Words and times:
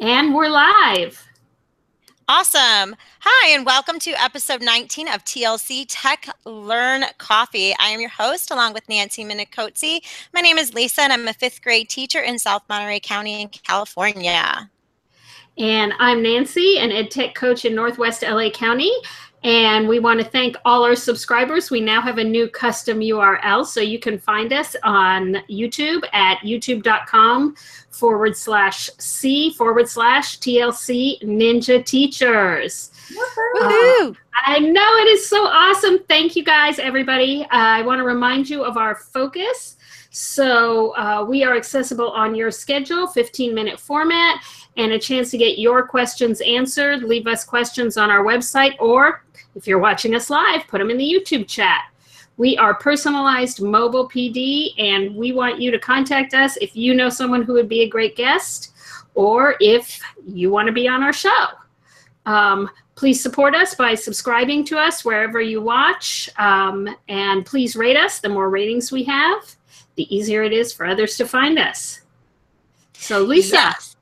And 0.00 0.34
we're 0.34 0.48
live. 0.48 1.24
Awesome. 2.26 2.96
Hi, 3.20 3.50
and 3.50 3.64
welcome 3.64 4.00
to 4.00 4.10
episode 4.12 4.60
19 4.60 5.06
of 5.06 5.24
TLC 5.24 5.86
Tech 5.88 6.28
Learn 6.44 7.04
Coffee. 7.18 7.74
I 7.78 7.90
am 7.90 8.00
your 8.00 8.10
host, 8.10 8.50
along 8.50 8.72
with 8.72 8.88
Nancy 8.88 9.24
Minicozzi. 9.24 10.00
My 10.32 10.40
name 10.40 10.58
is 10.58 10.74
Lisa, 10.74 11.02
and 11.02 11.12
I'm 11.12 11.28
a 11.28 11.32
fifth 11.32 11.62
grade 11.62 11.88
teacher 11.88 12.20
in 12.20 12.40
South 12.40 12.62
Monterey 12.68 12.98
County 12.98 13.42
in 13.42 13.48
California. 13.48 14.68
And 15.58 15.92
I'm 16.00 16.22
Nancy, 16.22 16.78
an 16.78 16.90
ed 16.90 17.12
tech 17.12 17.36
coach 17.36 17.64
in 17.64 17.76
Northwest 17.76 18.22
LA 18.22 18.50
County. 18.50 18.92
And 19.44 19.86
we 19.86 19.98
want 19.98 20.20
to 20.20 20.26
thank 20.26 20.56
all 20.64 20.84
our 20.84 20.96
subscribers. 20.96 21.70
We 21.70 21.82
now 21.82 22.00
have 22.00 22.16
a 22.16 22.24
new 22.24 22.48
custom 22.48 23.00
URL, 23.00 23.66
so 23.66 23.82
you 23.82 23.98
can 23.98 24.18
find 24.18 24.54
us 24.54 24.74
on 24.82 25.36
YouTube 25.50 26.02
at 26.14 26.38
youtube.com 26.38 27.54
forward 27.90 28.38
slash 28.38 28.88
C 28.98 29.52
forward 29.52 29.86
slash 29.86 30.38
TLC 30.38 31.22
Ninja 31.22 31.84
Teachers. 31.84 32.90
Uh, 33.60 34.12
I 34.46 34.60
know 34.60 34.96
it 34.96 35.08
is 35.08 35.28
so 35.28 35.44
awesome. 35.44 35.98
Thank 36.08 36.36
you 36.36 36.42
guys, 36.42 36.78
everybody. 36.78 37.42
Uh, 37.42 37.48
I 37.50 37.82
want 37.82 37.98
to 37.98 38.04
remind 38.04 38.48
you 38.48 38.64
of 38.64 38.78
our 38.78 38.94
focus. 38.94 39.76
So 40.10 40.96
uh, 40.96 41.26
we 41.28 41.44
are 41.44 41.56
accessible 41.56 42.10
on 42.12 42.34
your 42.34 42.50
schedule, 42.50 43.08
15 43.08 43.52
minute 43.52 43.78
format, 43.78 44.42
and 44.76 44.92
a 44.92 44.98
chance 44.98 45.30
to 45.32 45.38
get 45.38 45.58
your 45.58 45.86
questions 45.86 46.40
answered. 46.40 47.02
Leave 47.02 47.26
us 47.26 47.44
questions 47.44 47.96
on 47.96 48.10
our 48.10 48.24
website 48.24 48.74
or 48.78 49.23
if 49.54 49.66
you're 49.66 49.78
watching 49.78 50.14
us 50.14 50.30
live, 50.30 50.66
put 50.68 50.78
them 50.78 50.90
in 50.90 50.96
the 50.96 51.04
YouTube 51.04 51.46
chat. 51.48 51.82
We 52.36 52.56
are 52.56 52.74
personalized 52.74 53.62
mobile 53.62 54.08
PD, 54.08 54.72
and 54.78 55.14
we 55.14 55.32
want 55.32 55.60
you 55.60 55.70
to 55.70 55.78
contact 55.78 56.34
us 56.34 56.56
if 56.56 56.74
you 56.74 56.94
know 56.94 57.08
someone 57.08 57.42
who 57.42 57.52
would 57.52 57.68
be 57.68 57.82
a 57.82 57.88
great 57.88 58.16
guest 58.16 58.72
or 59.14 59.54
if 59.60 60.00
you 60.26 60.50
want 60.50 60.66
to 60.66 60.72
be 60.72 60.88
on 60.88 61.02
our 61.02 61.12
show. 61.12 61.46
Um, 62.26 62.68
please 62.96 63.22
support 63.22 63.54
us 63.54 63.74
by 63.74 63.94
subscribing 63.94 64.64
to 64.66 64.78
us 64.78 65.04
wherever 65.04 65.40
you 65.40 65.60
watch, 65.60 66.28
um, 66.38 66.88
and 67.08 67.46
please 67.46 67.76
rate 67.76 67.96
us. 67.96 68.18
The 68.18 68.28
more 68.28 68.50
ratings 68.50 68.90
we 68.90 69.04
have, 69.04 69.54
the 69.94 70.14
easier 70.14 70.42
it 70.42 70.52
is 70.52 70.72
for 70.72 70.86
others 70.86 71.16
to 71.18 71.26
find 71.26 71.58
us. 71.58 72.00
So, 72.94 73.20
Lisa. 73.20 73.56
Yes. 73.56 73.93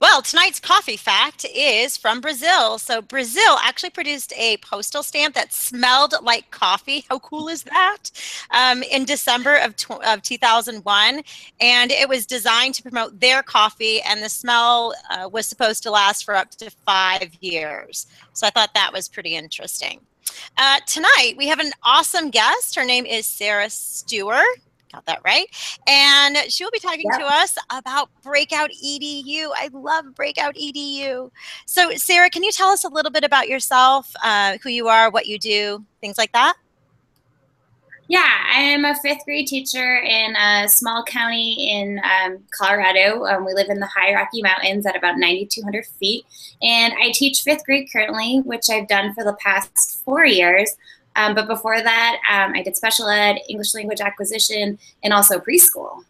Well, 0.00 0.22
tonight's 0.22 0.58
coffee 0.58 0.96
fact 0.96 1.44
is 1.54 1.98
from 1.98 2.22
Brazil. 2.22 2.78
So, 2.78 3.02
Brazil 3.02 3.58
actually 3.62 3.90
produced 3.90 4.32
a 4.34 4.56
postal 4.58 5.02
stamp 5.02 5.34
that 5.34 5.52
smelled 5.52 6.14
like 6.22 6.50
coffee. 6.50 7.04
How 7.10 7.18
cool 7.18 7.48
is 7.48 7.64
that? 7.64 8.10
Um, 8.50 8.82
in 8.84 9.04
December 9.04 9.56
of, 9.56 9.74
of 10.06 10.22
2001. 10.22 11.22
And 11.60 11.92
it 11.92 12.08
was 12.08 12.24
designed 12.24 12.74
to 12.76 12.82
promote 12.82 13.20
their 13.20 13.42
coffee, 13.42 14.00
and 14.00 14.22
the 14.22 14.30
smell 14.30 14.94
uh, 15.10 15.28
was 15.28 15.46
supposed 15.46 15.82
to 15.82 15.90
last 15.90 16.24
for 16.24 16.34
up 16.34 16.50
to 16.52 16.70
five 16.86 17.28
years. 17.40 18.06
So, 18.32 18.46
I 18.46 18.50
thought 18.50 18.72
that 18.72 18.94
was 18.94 19.06
pretty 19.06 19.36
interesting. 19.36 20.00
Uh, 20.56 20.80
tonight, 20.86 21.34
we 21.36 21.46
have 21.48 21.60
an 21.60 21.72
awesome 21.82 22.30
guest. 22.30 22.74
Her 22.74 22.86
name 22.86 23.04
is 23.04 23.26
Sarah 23.26 23.68
Stewart 23.68 24.46
got 24.92 25.06
that 25.06 25.20
right. 25.24 25.46
And 25.86 26.36
she 26.50 26.64
will 26.64 26.70
be 26.70 26.78
talking 26.78 27.08
yep. 27.10 27.20
to 27.20 27.26
us 27.26 27.56
about 27.70 28.10
Breakout 28.22 28.70
EDU. 28.70 29.48
I 29.54 29.70
love 29.72 30.14
Breakout 30.14 30.54
EDU. 30.54 31.30
So, 31.66 31.94
Sarah, 31.96 32.30
can 32.30 32.42
you 32.42 32.52
tell 32.52 32.68
us 32.68 32.84
a 32.84 32.88
little 32.88 33.10
bit 33.10 33.24
about 33.24 33.48
yourself, 33.48 34.12
uh, 34.24 34.58
who 34.62 34.70
you 34.70 34.88
are, 34.88 35.10
what 35.10 35.26
you 35.26 35.38
do, 35.38 35.84
things 36.00 36.18
like 36.18 36.32
that? 36.32 36.54
Yeah, 38.10 38.26
I 38.52 38.58
am 38.62 38.84
a 38.84 38.96
fifth 38.96 39.24
grade 39.24 39.46
teacher 39.46 39.98
in 39.98 40.34
a 40.34 40.68
small 40.68 41.04
county 41.04 41.70
in 41.70 42.00
um, 42.02 42.38
Colorado. 42.50 43.24
Um, 43.24 43.46
we 43.46 43.54
live 43.54 43.68
in 43.68 43.78
the 43.78 43.86
high 43.86 44.12
Rocky 44.12 44.42
Mountains 44.42 44.84
at 44.84 44.96
about 44.96 45.16
9,200 45.16 45.86
feet. 45.86 46.24
And 46.60 46.92
I 46.94 47.12
teach 47.14 47.42
fifth 47.42 47.64
grade 47.64 47.88
currently, 47.92 48.40
which 48.40 48.68
I've 48.68 48.88
done 48.88 49.14
for 49.14 49.22
the 49.22 49.34
past 49.34 50.02
four 50.04 50.24
years. 50.24 50.74
Um, 51.16 51.34
but 51.34 51.48
before 51.48 51.80
that, 51.82 52.20
um, 52.30 52.52
I 52.54 52.62
did 52.62 52.76
special 52.76 53.08
ed, 53.08 53.38
English 53.48 53.74
language 53.74 54.00
acquisition, 54.00 54.78
and 55.02 55.12
also 55.12 55.38
preschool. 55.38 56.04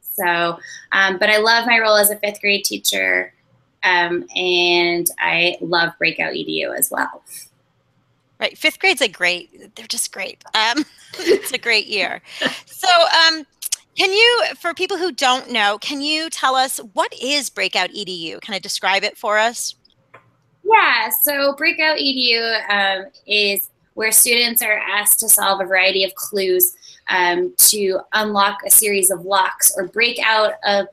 So, 0.00 0.58
um, 0.92 1.18
but 1.18 1.28
I 1.28 1.38
love 1.38 1.66
my 1.66 1.78
role 1.78 1.96
as 1.96 2.10
a 2.10 2.16
fifth 2.16 2.40
grade 2.40 2.64
teacher, 2.64 3.34
um, 3.82 4.24
and 4.34 5.06
I 5.18 5.56
love 5.60 5.92
Breakout 5.98 6.34
EDU 6.34 6.76
as 6.76 6.90
well. 6.90 7.22
Right, 8.38 8.56
fifth 8.56 8.78
grade's 8.78 9.00
a 9.00 9.08
great. 9.08 9.74
They're 9.74 9.86
just 9.86 10.12
great. 10.12 10.42
Um, 10.54 10.84
it's 11.18 11.52
a 11.52 11.58
great 11.58 11.86
year. 11.86 12.22
So, 12.66 12.90
um, 12.90 13.46
can 13.96 14.12
you, 14.12 14.44
for 14.60 14.74
people 14.74 14.98
who 14.98 15.10
don't 15.10 15.50
know, 15.50 15.78
can 15.78 16.02
you 16.02 16.28
tell 16.28 16.54
us 16.54 16.78
what 16.92 17.14
is 17.22 17.48
Breakout 17.48 17.90
EDU? 17.90 18.42
Can 18.42 18.52
I 18.52 18.58
describe 18.58 19.04
it 19.04 19.16
for 19.16 19.38
us? 19.38 19.74
Yeah, 20.64 21.08
so 21.22 21.54
Breakout 21.54 21.96
EDU 21.96 22.68
um, 22.68 23.06
is 23.26 23.70
where 23.94 24.12
students 24.12 24.62
are 24.62 24.78
asked 24.78 25.20
to 25.20 25.28
solve 25.28 25.60
a 25.60 25.64
variety 25.64 26.04
of 26.04 26.14
clues 26.14 26.76
um, 27.08 27.54
to 27.56 28.00
unlock 28.12 28.58
a 28.66 28.70
series 28.70 29.10
of 29.10 29.24
locks 29.24 29.72
or 29.76 29.86
break 29.88 30.18
out 30.24 30.54
of 30.64 30.86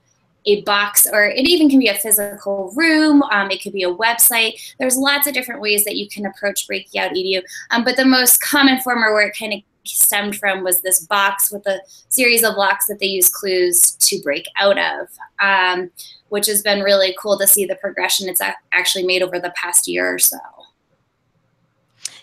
a 0.46 0.62
box, 0.62 1.08
or 1.12 1.26
it 1.26 1.46
even 1.48 1.70
can 1.70 1.80
be 1.80 1.88
a 1.88 1.96
physical 1.96 2.74
room. 2.76 3.22
Um, 3.24 3.52
it 3.52 3.62
could 3.62 3.74
be 3.74 3.84
a 3.84 3.94
website. 3.94 4.54
There's 4.80 4.98
lots 4.98 5.28
of 5.28 5.34
different 5.34 5.62
ways 5.62 5.84
that 5.86 5.98
you 5.98 6.10
can 6.10 6.26
approach 6.26 6.66
breaking 6.66 7.00
out 7.00 7.12
EDU. 7.12 7.44
Um, 7.70 7.84
but 7.84 7.96
the 7.96 8.06
most 8.06 8.42
common 8.42 8.82
form 8.82 9.04
or 9.04 9.14
where 9.14 9.28
it 9.28 9.38
kind 9.38 9.54
of 9.54 9.62
stemmed 9.84 10.36
from 10.36 10.64
was 10.64 10.82
this 10.82 11.06
box 11.06 11.52
with 11.52 11.66
a 11.68 11.80
series 12.10 12.44
of 12.44 12.56
locks 12.56 12.88
that 12.88 13.00
they 13.00 13.08
use 13.08 13.30
clues 13.30 13.92
to 13.92 14.22
break 14.22 14.46
out 14.58 14.78
of, 14.78 15.08
um, 15.40 15.92
which 16.30 16.48
has 16.48 16.62
been 16.62 16.82
really 16.82 17.16
cool 17.20 17.38
to 17.38 17.48
see 17.48 17.66
the 17.66 17.76
progression 17.76 18.30
it's 18.30 18.42
actually 18.74 19.06
made 19.06 19.22
over 19.22 19.40
the 19.40 19.54
past 19.56 19.88
year 19.88 20.14
or 20.14 20.20
so. 20.20 20.38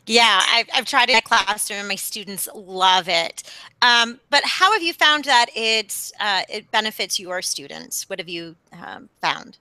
Yeah, 0.09 0.43
I've, 0.49 0.69
I've 0.75 0.85
tried 0.87 1.11
it 1.11 1.17
in 1.17 1.21
classroom. 1.21 1.87
My 1.87 1.95
students 1.95 2.49
love 2.55 3.09
it. 3.09 3.43
Um, 3.83 4.19
but 4.31 4.43
how 4.43 4.73
have 4.73 4.83
you 4.83 4.95
found 4.95 5.25
that 5.25 5.47
it 5.55 6.13
uh, 6.19 6.43
it 6.49 6.71
benefits 6.71 7.21
your 7.21 7.43
students? 7.43 8.09
What 8.09 8.19
have 8.19 8.29
you 8.29 8.57
um, 8.73 9.11
found? 9.21 9.59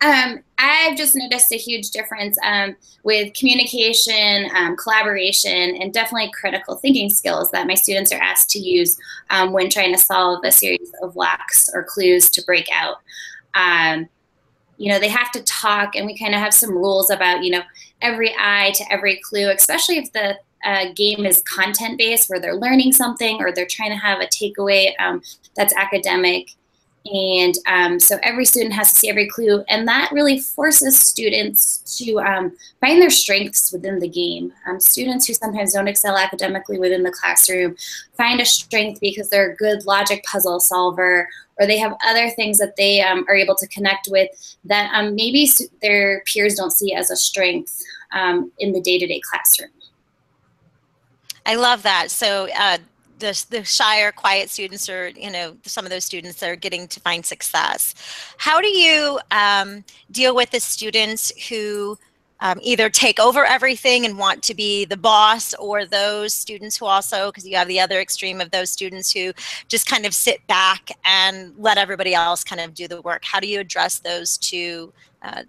Um, 0.00 0.44
I've 0.58 0.96
just 0.96 1.16
noticed 1.16 1.52
a 1.52 1.56
huge 1.56 1.90
difference 1.90 2.36
um, 2.44 2.76
with 3.02 3.34
communication, 3.34 4.48
um, 4.56 4.76
collaboration, 4.76 5.76
and 5.80 5.92
definitely 5.92 6.30
critical 6.32 6.76
thinking 6.76 7.10
skills 7.10 7.50
that 7.50 7.66
my 7.66 7.74
students 7.74 8.12
are 8.12 8.20
asked 8.20 8.50
to 8.50 8.60
use 8.60 8.96
um, 9.30 9.52
when 9.52 9.70
trying 9.70 9.92
to 9.92 9.98
solve 9.98 10.40
a 10.44 10.52
series 10.52 10.92
of 11.02 11.16
locks 11.16 11.68
or 11.72 11.82
clues 11.82 12.28
to 12.30 12.44
break 12.44 12.68
out. 12.72 12.98
Um, 13.54 14.08
you 14.76 14.92
know, 14.92 15.00
they 15.00 15.08
have 15.08 15.32
to 15.32 15.42
talk, 15.42 15.96
and 15.96 16.06
we 16.06 16.16
kind 16.16 16.34
of 16.34 16.40
have 16.40 16.54
some 16.54 16.70
rules 16.70 17.10
about, 17.10 17.42
you 17.42 17.50
know, 17.50 17.62
every 18.00 18.34
eye 18.38 18.72
to 18.74 18.92
every 18.92 19.20
clue, 19.22 19.50
especially 19.50 19.98
if 19.98 20.12
the 20.12 20.36
uh, 20.64 20.86
game 20.94 21.24
is 21.24 21.42
content 21.42 21.98
based 21.98 22.28
where 22.28 22.40
they're 22.40 22.56
learning 22.56 22.92
something 22.92 23.36
or 23.40 23.52
they're 23.52 23.66
trying 23.66 23.90
to 23.90 23.96
have 23.96 24.20
a 24.20 24.26
takeaway 24.26 24.92
um, 24.98 25.22
that's 25.56 25.74
academic. 25.74 26.50
And 27.06 27.54
um, 27.66 27.98
so 27.98 28.18
every 28.22 28.44
student 28.44 28.74
has 28.74 28.92
to 28.92 28.98
see 28.98 29.08
every 29.08 29.28
clue, 29.28 29.64
and 29.68 29.88
that 29.88 30.10
really 30.12 30.40
forces 30.40 30.98
students 30.98 31.98
to 31.98 32.18
um, 32.20 32.56
find 32.80 33.00
their 33.00 33.08
strengths 33.08 33.72
within 33.72 33.98
the 33.98 34.08
game. 34.08 34.52
Um, 34.66 34.78
students 34.78 35.26
who 35.26 35.32
sometimes 35.32 35.72
don't 35.72 35.88
excel 35.88 36.18
academically 36.18 36.78
within 36.78 37.02
the 37.02 37.10
classroom 37.10 37.76
find 38.16 38.40
a 38.40 38.44
strength 38.44 39.00
because 39.00 39.30
they're 39.30 39.52
a 39.52 39.56
good 39.56 39.86
logic 39.86 40.22
puzzle 40.24 40.60
solver 40.60 41.28
or 41.58 41.66
they 41.66 41.78
have 41.78 41.94
other 42.04 42.30
things 42.30 42.58
that 42.58 42.76
they 42.76 43.00
um, 43.00 43.24
are 43.28 43.34
able 43.34 43.54
to 43.56 43.66
connect 43.68 44.08
with 44.10 44.28
that 44.64 44.90
um, 44.94 45.14
maybe 45.14 45.48
their 45.82 46.22
peers 46.26 46.54
don't 46.54 46.72
see 46.72 46.94
as 46.94 47.10
a 47.10 47.16
strength 47.16 47.80
um, 48.12 48.52
in 48.58 48.72
the 48.72 48.80
day-to-day 48.80 49.20
classroom. 49.28 49.70
I 51.46 51.54
love 51.54 51.82
that. 51.82 52.10
So 52.10 52.48
uh, 52.56 52.78
the, 53.18 53.44
the 53.50 53.64
shy 53.64 54.00
or 54.00 54.12
quiet 54.12 54.50
students 54.50 54.88
or, 54.88 55.08
you 55.08 55.30
know, 55.30 55.56
some 55.64 55.84
of 55.84 55.90
those 55.90 56.04
students 56.04 56.40
that 56.40 56.50
are 56.50 56.56
getting 56.56 56.88
to 56.88 57.00
find 57.00 57.24
success. 57.24 57.94
How 58.38 58.60
do 58.60 58.68
you 58.68 59.20
um, 59.30 59.84
deal 60.10 60.34
with 60.34 60.50
the 60.50 60.60
students 60.60 61.32
who 61.48 61.98
um, 62.40 62.58
either 62.62 62.88
take 62.88 63.18
over 63.18 63.44
everything 63.44 64.04
and 64.04 64.18
want 64.18 64.42
to 64.44 64.54
be 64.54 64.84
the 64.84 64.96
boss 64.96 65.54
or 65.54 65.84
those 65.84 66.32
students 66.34 66.76
who 66.76 66.86
also 66.86 67.30
because 67.30 67.46
you 67.46 67.56
have 67.56 67.68
the 67.68 67.80
other 67.80 68.00
extreme 68.00 68.40
of 68.40 68.50
those 68.50 68.70
students 68.70 69.12
who 69.12 69.32
just 69.66 69.86
kind 69.86 70.06
of 70.06 70.14
sit 70.14 70.46
back 70.46 70.90
and 71.04 71.52
let 71.58 71.78
everybody 71.78 72.14
else 72.14 72.44
kind 72.44 72.60
of 72.60 72.74
do 72.74 72.86
the 72.86 73.02
work 73.02 73.24
how 73.24 73.40
do 73.40 73.48
you 73.48 73.58
address 73.60 73.98
those 73.98 74.38
two 74.38 74.92
uh, 75.22 75.42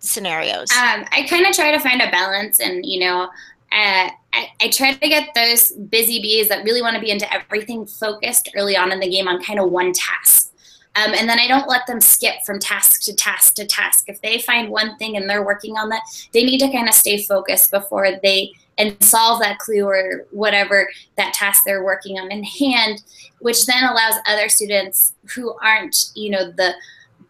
scenarios 0.00 0.70
um, 0.72 1.04
i 1.12 1.24
kind 1.28 1.46
of 1.46 1.54
try 1.54 1.70
to 1.70 1.78
find 1.78 2.02
a 2.02 2.10
balance 2.10 2.58
and 2.58 2.84
you 2.84 2.98
know 2.98 3.28
uh, 3.72 4.10
I, 4.34 4.48
I, 4.60 4.68
try 4.68 4.92
to 4.92 5.08
get 5.08 5.30
those 5.34 5.72
busy 5.72 6.20
bees 6.20 6.48
that 6.48 6.64
really 6.64 6.82
want 6.82 6.94
to 6.94 7.00
be 7.00 7.10
into 7.10 7.32
everything 7.32 7.86
focused 7.86 8.50
early 8.54 8.76
on 8.76 8.92
in 8.92 9.00
the 9.00 9.08
game 9.08 9.28
on 9.28 9.42
kind 9.42 9.58
of 9.58 9.70
one 9.70 9.92
task 9.92 10.52
um, 10.94 11.14
and 11.14 11.28
then 11.28 11.38
I 11.38 11.48
don't 11.48 11.68
let 11.68 11.86
them 11.86 12.00
skip 12.00 12.42
from 12.44 12.58
task 12.58 13.02
to 13.02 13.14
task 13.14 13.54
to 13.54 13.66
task. 13.66 14.08
If 14.08 14.20
they 14.20 14.38
find 14.38 14.70
one 14.70 14.96
thing 14.98 15.16
and 15.16 15.28
they're 15.28 15.44
working 15.44 15.76
on 15.78 15.88
that, 15.88 16.02
they 16.32 16.44
need 16.44 16.58
to 16.58 16.70
kind 16.70 16.88
of 16.88 16.94
stay 16.94 17.22
focused 17.22 17.70
before 17.70 18.20
they 18.22 18.52
and 18.78 19.02
solve 19.02 19.40
that 19.40 19.58
clue 19.58 19.84
or 19.84 20.26
whatever 20.30 20.88
that 21.16 21.32
task 21.34 21.62
they're 21.64 21.84
working 21.84 22.18
on 22.18 22.30
in 22.30 22.42
hand, 22.42 23.02
which 23.40 23.64
then 23.64 23.84
allows 23.84 24.14
other 24.26 24.48
students 24.48 25.14
who 25.34 25.54
aren't, 25.62 26.10
you 26.14 26.30
know, 26.30 26.50
the 26.50 26.74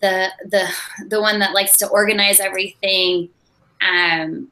the 0.01 0.33
the 0.49 0.69
the 1.09 1.21
one 1.21 1.39
that 1.39 1.55
likes 1.55 1.77
to 1.77 1.89
organize 1.89 2.41
everything 2.41 3.29
um, 3.81 4.49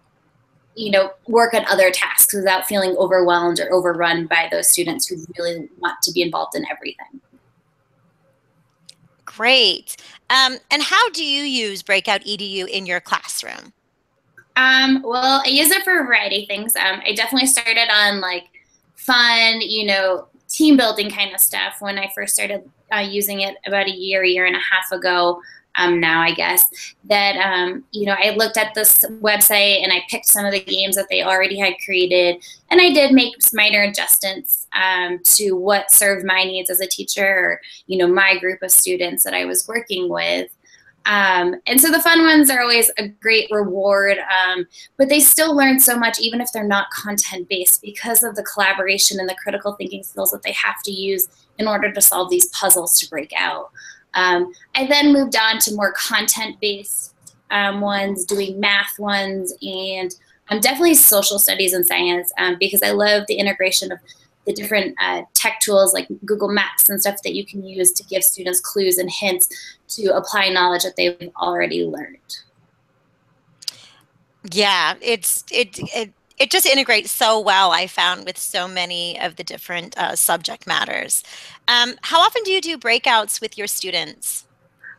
you 0.74 0.90
know 0.90 1.10
work 1.26 1.54
on 1.54 1.64
other 1.66 1.90
tasks 1.90 2.34
without 2.34 2.66
feeling 2.66 2.96
overwhelmed 2.96 3.60
or 3.60 3.72
overrun 3.72 4.26
by 4.26 4.48
those 4.50 4.68
students 4.68 5.06
who 5.06 5.16
really 5.38 5.68
want 5.78 6.00
to 6.02 6.12
be 6.12 6.22
involved 6.22 6.56
in 6.56 6.64
everything. 6.70 7.20
Great. 9.24 9.96
Um, 10.28 10.58
and 10.70 10.82
how 10.82 11.10
do 11.10 11.24
you 11.24 11.44
use 11.44 11.82
breakout 11.82 12.22
edu 12.22 12.68
in 12.68 12.86
your 12.86 13.00
classroom? 13.00 13.72
Um, 14.56 15.02
well 15.04 15.42
i 15.44 15.48
use 15.48 15.70
it 15.70 15.82
for 15.82 16.00
a 16.00 16.04
variety 16.04 16.42
of 16.42 16.48
things. 16.48 16.76
Um, 16.76 17.00
i 17.06 17.12
definitely 17.14 17.46
started 17.46 17.88
on 17.92 18.20
like 18.20 18.44
fun 18.96 19.60
you 19.60 19.86
know 19.86 20.28
team 20.48 20.76
building 20.76 21.10
kind 21.10 21.32
of 21.32 21.40
stuff 21.40 21.76
when 21.80 21.96
i 21.96 22.10
first 22.14 22.34
started 22.34 22.68
uh, 22.92 22.98
using 22.98 23.40
it 23.40 23.56
about 23.66 23.86
a 23.86 23.90
year, 23.90 24.24
year 24.24 24.46
and 24.46 24.56
a 24.56 24.60
half 24.60 24.90
ago. 24.92 25.40
Um, 25.76 26.00
now, 26.00 26.20
I 26.20 26.34
guess 26.34 26.94
that 27.04 27.36
um, 27.36 27.84
you 27.92 28.06
know 28.06 28.16
I 28.18 28.30
looked 28.30 28.56
at 28.56 28.74
this 28.74 28.98
website 29.20 29.82
and 29.82 29.92
I 29.92 30.02
picked 30.08 30.26
some 30.26 30.44
of 30.44 30.52
the 30.52 30.60
games 30.60 30.96
that 30.96 31.06
they 31.10 31.22
already 31.22 31.58
had 31.58 31.74
created, 31.84 32.42
and 32.70 32.80
I 32.80 32.92
did 32.92 33.12
make 33.12 33.34
minor 33.52 33.82
adjustments 33.82 34.66
um, 34.72 35.20
to 35.24 35.52
what 35.52 35.90
served 35.90 36.26
my 36.26 36.44
needs 36.44 36.70
as 36.70 36.80
a 36.80 36.88
teacher, 36.88 37.26
or 37.26 37.60
you 37.86 37.98
know 37.98 38.06
my 38.06 38.38
group 38.38 38.62
of 38.62 38.70
students 38.70 39.24
that 39.24 39.34
I 39.34 39.44
was 39.44 39.66
working 39.68 40.08
with. 40.08 40.50
Um, 41.06 41.54
and 41.66 41.80
so 41.80 41.90
the 41.90 42.00
fun 42.00 42.22
ones 42.22 42.50
are 42.50 42.60
always 42.60 42.90
a 42.98 43.08
great 43.08 43.50
reward, 43.50 44.18
um, 44.18 44.66
but 44.98 45.08
they 45.08 45.20
still 45.20 45.56
learn 45.56 45.80
so 45.80 45.96
much, 45.96 46.20
even 46.20 46.40
if 46.40 46.48
they're 46.52 46.62
not 46.62 46.90
content 46.90 47.48
based, 47.48 47.80
because 47.80 48.22
of 48.22 48.36
the 48.36 48.42
collaboration 48.42 49.18
and 49.18 49.28
the 49.28 49.36
critical 49.42 49.72
thinking 49.72 50.02
skills 50.02 50.30
that 50.30 50.42
they 50.42 50.52
have 50.52 50.82
to 50.84 50.92
use 50.92 51.28
in 51.58 51.66
order 51.66 51.90
to 51.90 52.00
solve 52.00 52.30
these 52.30 52.46
puzzles 52.48 52.98
to 52.98 53.08
break 53.08 53.32
out. 53.36 53.70
Um, 54.14 54.52
I 54.74 54.86
then 54.86 55.12
moved 55.12 55.36
on 55.36 55.58
to 55.60 55.74
more 55.74 55.92
content-based 55.92 57.14
um, 57.50 57.80
ones, 57.80 58.24
doing 58.24 58.58
math 58.60 58.98
ones, 58.98 59.54
and 59.62 60.14
um, 60.48 60.60
definitely 60.60 60.94
social 60.94 61.38
studies 61.38 61.72
and 61.72 61.86
science 61.86 62.32
um, 62.38 62.56
because 62.58 62.82
I 62.82 62.90
love 62.90 63.24
the 63.28 63.34
integration 63.34 63.92
of 63.92 63.98
the 64.46 64.52
different 64.52 64.96
uh, 65.00 65.22
tech 65.34 65.60
tools 65.60 65.92
like 65.92 66.08
Google 66.24 66.48
Maps 66.48 66.88
and 66.88 67.00
stuff 67.00 67.22
that 67.22 67.34
you 67.34 67.44
can 67.44 67.64
use 67.64 67.92
to 67.92 68.04
give 68.04 68.24
students 68.24 68.60
clues 68.60 68.98
and 68.98 69.10
hints 69.10 69.48
to 69.88 70.14
apply 70.14 70.48
knowledge 70.48 70.82
that 70.82 70.96
they've 70.96 71.30
already 71.36 71.84
learned. 71.84 72.38
Yeah, 74.50 74.94
it's 75.02 75.44
it 75.50 75.78
it 75.94 76.12
it 76.40 76.50
just 76.50 76.64
integrates 76.64 77.12
so 77.12 77.38
well, 77.38 77.70
I 77.70 77.86
found, 77.86 78.24
with 78.24 78.38
so 78.38 78.66
many 78.66 79.20
of 79.20 79.36
the 79.36 79.44
different 79.44 79.96
uh, 79.98 80.16
subject 80.16 80.66
matters. 80.66 81.22
Um, 81.68 81.94
how 82.00 82.18
often 82.20 82.42
do 82.44 82.50
you 82.50 82.62
do 82.62 82.78
breakouts 82.78 83.42
with 83.42 83.58
your 83.58 83.66
students? 83.66 84.46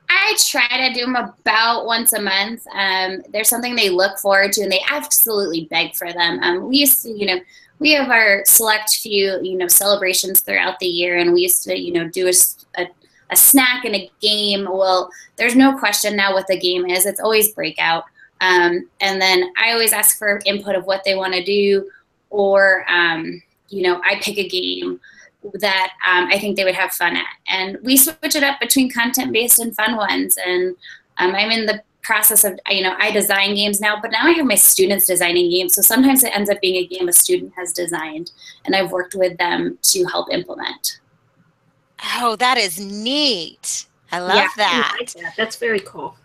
I 0.08 0.38
try 0.38 0.88
to 0.88 0.94
do 0.94 1.02
them 1.02 1.16
about 1.16 1.88
once 1.88 2.14
a 2.14 2.22
month. 2.22 2.66
Um, 2.76 3.24
there's 3.32 3.50
something 3.50 3.76
they 3.76 3.90
look 3.90 4.20
forward 4.20 4.52
to, 4.54 4.62
and 4.62 4.72
they 4.72 4.82
absolutely 4.88 5.66
beg 5.72 5.96
for 5.96 6.14
them. 6.14 6.40
Um, 6.44 6.70
we 6.70 6.78
used 6.78 7.02
to, 7.04 7.10
you 7.10 7.26
know, 7.26 7.40
we 7.80 7.94
have 7.94 8.12
our 8.12 8.44
select 8.46 8.98
few, 8.98 9.40
you 9.42 9.58
know, 9.58 9.68
celebrations 9.68 10.42
throughout 10.42 10.78
the 10.78 10.86
year, 10.86 11.18
and 11.18 11.34
we 11.34 11.42
used 11.42 11.64
to, 11.64 11.76
you 11.76 11.92
know, 11.92 12.08
do 12.08 12.28
a, 12.28 12.34
a, 12.80 12.88
a 13.32 13.36
snack 13.36 13.84
and 13.84 13.96
a 13.96 14.12
game. 14.22 14.68
Well, 14.70 15.10
there's 15.38 15.56
no 15.56 15.76
question 15.80 16.16
now 16.16 16.34
what 16.34 16.46
the 16.46 16.60
game 16.60 16.86
is. 16.86 17.08
It's 17.08 17.20
always 17.20 17.52
breakout. 17.54 18.04
Um, 18.42 18.90
and 19.00 19.22
then 19.22 19.54
I 19.56 19.72
always 19.72 19.94
ask 19.94 20.18
for 20.18 20.42
input 20.46 20.76
of 20.76 20.86
what 20.86 21.04
they 21.06 21.16
want 21.16 21.34
to 21.34 21.44
do, 21.44 21.90
or 22.32 22.86
um, 22.90 23.42
you 23.70 23.84
know, 23.84 24.02
I 24.04 24.20
pick 24.20 24.38
a 24.38 24.50
game 24.50 25.00
that 25.54 25.94
um, 26.06 26.26
I 26.26 26.40
think 26.40 26.58
they 26.58 26.64
would 26.64 26.76
have 26.76 26.92
fun 26.92 27.16
at, 27.16 27.26
and 27.48 27.78
we 27.84 27.96
switch 27.96 28.36
it 28.36 28.44
up 28.44 28.60
between 28.60 28.92
content-based 28.92 29.60
and 29.60 29.76
fun 29.76 29.96
ones. 29.96 30.38
And 30.44 30.76
um, 31.18 31.36
I'm 31.36 31.52
in 31.52 31.68
the 31.68 31.84
process 32.02 32.44
of 32.44 32.60
you 32.68 32.82
know 32.82 32.96
I 32.98 33.12
design 33.12 33.54
games 33.54 33.80
now, 33.80 34.02
but 34.02 34.10
now 34.10 34.24
I 34.24 34.32
have 34.32 34.46
my 34.48 34.56
students 34.56 35.06
designing 35.06 35.52
games. 35.52 35.76
So 35.76 35.84
sometimes 35.84 36.24
it 36.24 36.36
ends 36.36 36.50
up 36.50 36.60
being 36.62 36.84
a 36.84 36.88
game 36.88 37.08
a 37.08 37.14
student 37.14 37.54
has 37.56 37.72
designed, 37.72 38.32
and 38.66 38.76
I've 38.76 38.92
worked 38.92 39.14
with 39.14 39.38
them 39.38 39.78
to 39.84 40.04
help 40.06 40.34
implement. 40.34 41.00
Oh, 42.16 42.36
that 42.38 42.58
is 42.58 42.80
neat. 42.80 43.86
I 44.12 44.20
love 44.20 44.36
yeah, 44.36 44.50
that. 44.58 44.94
I 44.96 45.00
like 45.00 45.14
that. 45.14 45.34
That's 45.38 45.58
very 45.58 45.80
cool 45.82 46.16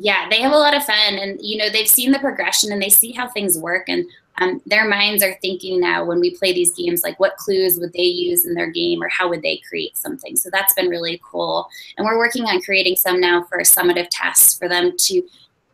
yeah, 0.00 0.28
they 0.30 0.40
have 0.40 0.52
a 0.52 0.56
lot 0.56 0.76
of 0.76 0.84
fun, 0.84 1.14
and 1.14 1.40
you 1.42 1.58
know 1.58 1.68
they've 1.70 1.88
seen 1.88 2.12
the 2.12 2.18
progression 2.18 2.72
and 2.72 2.80
they 2.80 2.88
see 2.88 3.10
how 3.12 3.26
things 3.28 3.58
work, 3.58 3.88
and 3.88 4.04
um, 4.38 4.62
their 4.66 4.88
minds 4.88 5.22
are 5.24 5.36
thinking 5.42 5.80
now 5.80 6.04
when 6.04 6.20
we 6.20 6.36
play 6.36 6.52
these 6.52 6.72
games, 6.72 7.02
like 7.02 7.18
what 7.18 7.36
clues 7.36 7.80
would 7.80 7.92
they 7.92 8.02
use 8.02 8.46
in 8.46 8.54
their 8.54 8.70
game, 8.70 9.02
or 9.02 9.08
how 9.08 9.28
would 9.28 9.42
they 9.42 9.60
create 9.68 9.96
something. 9.96 10.36
So 10.36 10.50
that's 10.52 10.74
been 10.74 10.88
really 10.88 11.20
cool, 11.28 11.68
and 11.96 12.06
we're 12.06 12.18
working 12.18 12.44
on 12.44 12.60
creating 12.60 12.96
some 12.96 13.20
now 13.20 13.42
for 13.44 13.58
summative 13.58 14.06
tests 14.10 14.56
for 14.56 14.68
them 14.68 14.92
to, 14.96 15.22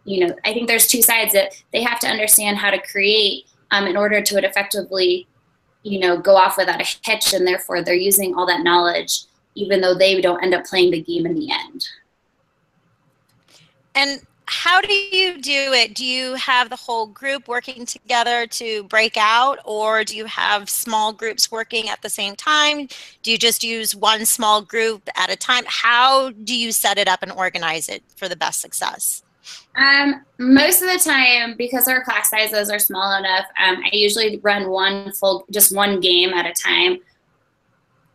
you 0.05 0.27
know, 0.27 0.35
I 0.45 0.55
think 0.55 0.69
there's 0.69 0.87
two 0.87 1.03
sides 1.03 1.35
that 1.35 1.53
they 1.73 1.83
have 1.83 2.01
to 2.01 2.09
understand 2.09 2.57
how 2.57 2.71
to 2.71 2.81
create 2.81 3.45
um, 3.73 3.87
in 3.87 3.97
order 3.97 4.23
to 4.23 4.39
effectively, 4.39 5.27
you 5.83 5.99
know, 5.99 6.17
go 6.17 6.35
off 6.35 6.57
without 6.57 6.81
a 6.81 6.97
hitch, 7.05 7.35
and 7.35 7.47
therefore 7.47 7.83
they're 7.83 7.95
using 7.95 8.35
all 8.35 8.47
that 8.47 8.65
knowledge, 8.65 9.25
even 9.55 9.83
though 9.83 9.95
they 9.95 10.19
don't 10.23 10.43
end 10.43 10.55
up 10.55 10.65
playing 10.65 10.93
the 10.93 11.03
game 11.03 11.27
in 11.27 11.35
the 11.35 11.51
end. 11.51 11.87
And 13.95 14.21
how 14.47 14.81
do 14.81 14.93
you 14.93 15.41
do 15.41 15.73
it? 15.73 15.95
Do 15.95 16.05
you 16.05 16.35
have 16.35 16.69
the 16.69 16.77
whole 16.77 17.07
group 17.07 17.49
working 17.49 17.87
together 17.87 18.47
to 18.49 18.85
break 18.85 19.17
out, 19.17 19.59
or 19.65 20.05
do 20.05 20.17
you 20.17 20.27
have 20.27 20.69
small 20.69 21.13
groups 21.13 21.51
working 21.51 21.89
at 21.89 22.03
the 22.03 22.11
same 22.11 22.37
time? 22.37 22.89
Do 23.23 23.31
you 23.31 23.39
just 23.39 23.65
use 23.65 23.95
one 23.95 24.27
small 24.27 24.61
group 24.61 25.09
at 25.17 25.31
a 25.31 25.37
time? 25.37 25.65
How 25.67 26.31
do 26.31 26.55
you 26.55 26.73
set 26.73 26.99
it 26.99 27.09
up 27.09 27.23
and 27.23 27.33
organize 27.33 27.89
it 27.89 28.03
for 28.17 28.29
the 28.29 28.37
best 28.37 28.61
success? 28.61 29.23
Um, 29.77 30.25
most 30.39 30.83
of 30.83 30.89
the 30.89 30.99
time, 30.99 31.57
because 31.57 31.89
our 31.89 32.05
class 32.05 32.31
sizes 32.31 32.71
are 32.71 32.79
small 32.79 33.19
enough, 33.19 33.47
um, 33.63 33.83
I 33.85 33.91
usually 33.93 34.39
run 34.39 34.69
one 34.69 35.13
full, 35.13 35.47
just 35.51 35.75
one 35.75 36.01
game 36.01 36.31
at 36.31 36.47
a 36.47 36.53
time. 36.53 36.99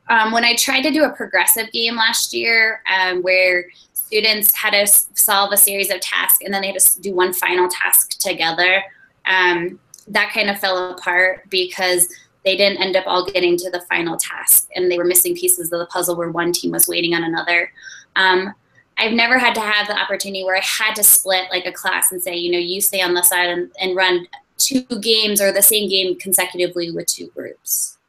Um, 0.09 0.31
when 0.31 0.43
I 0.43 0.55
tried 0.55 0.81
to 0.81 0.91
do 0.91 1.03
a 1.03 1.11
progressive 1.11 1.71
game 1.71 1.95
last 1.95 2.33
year, 2.33 2.81
um, 2.91 3.21
where 3.21 3.65
students 4.09 4.55
had 4.55 4.71
to 4.71 4.87
solve 5.13 5.53
a 5.53 5.57
series 5.57 5.91
of 5.91 5.99
tasks 5.99 6.39
and 6.43 6.51
then 6.51 6.63
they 6.63 6.71
just 6.71 6.99
do 6.99 7.13
one 7.13 7.31
final 7.31 7.69
task 7.69 8.17
together. 8.17 8.83
Um, 9.27 9.79
that 10.07 10.33
kind 10.33 10.49
of 10.49 10.57
fell 10.57 10.93
apart 10.93 11.47
because 11.51 12.11
they 12.43 12.57
didn't 12.57 12.81
end 12.81 12.95
up 12.95 13.03
all 13.05 13.23
getting 13.23 13.55
to 13.57 13.69
the 13.69 13.81
final 13.81 14.17
task 14.17 14.67
and 14.75 14.89
they 14.89 14.97
were 14.97 15.03
missing 15.03 15.35
pieces 15.35 15.71
of 15.71 15.77
the 15.77 15.85
puzzle 15.85 16.15
where 16.15 16.31
one 16.31 16.51
team 16.51 16.71
was 16.71 16.87
waiting 16.87 17.13
on 17.13 17.23
another. 17.23 17.71
Um, 18.15 18.55
I've 18.97 19.13
never 19.13 19.37
had 19.37 19.53
to 19.53 19.61
have 19.61 19.85
the 19.85 19.95
opportunity 19.95 20.43
where 20.43 20.57
I 20.57 20.63
had 20.63 20.95
to 20.95 21.03
split 21.03 21.43
like 21.51 21.67
a 21.67 21.71
class 21.71 22.11
and 22.11 22.19
say, 22.19 22.35
you 22.35 22.51
know, 22.51 22.57
you 22.57 22.81
stay 22.81 23.01
on 23.01 23.13
the 23.13 23.21
side 23.21 23.49
and, 23.49 23.69
and 23.79 23.95
run 23.95 24.27
two 24.57 24.81
games 25.01 25.39
or 25.39 25.51
the 25.51 25.61
same 25.61 25.87
game 25.87 26.17
consecutively 26.17 26.89
with 26.89 27.05
two 27.05 27.27
groups. 27.27 27.99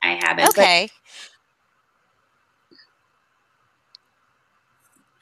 I 0.00 0.20
haven't. 0.22 0.50
Okay. 0.50 0.88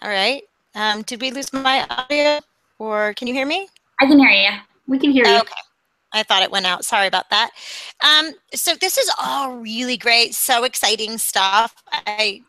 All 0.05 0.11
right. 0.11 0.43
Um, 0.75 1.01
did 1.01 1.23
we 1.23 1.31
lose 1.31 1.51
my 1.51 1.87
audio 1.89 2.39
or 2.79 3.15
can 3.15 3.27
you 3.27 3.33
hear 3.33 3.47
me? 3.47 3.69
I 4.03 4.07
can 4.07 4.19
hear 4.19 4.29
you. 4.29 4.51
We 4.87 4.99
can 4.99 5.11
hear 5.11 5.25
you. 5.25 5.39
Okay. 5.39 5.53
I 6.13 6.23
thought 6.23 6.43
it 6.43 6.51
went 6.51 6.67
out. 6.67 6.85
Sorry 6.85 7.07
about 7.07 7.31
that. 7.31 7.51
Um, 8.05 8.35
so 8.55 8.75
this 8.75 8.99
is 8.99 9.11
all 9.19 9.57
really 9.57 9.97
great, 9.97 10.35
so 10.35 10.65
exciting 10.65 11.17
stuff. 11.17 11.75
I 11.91 12.43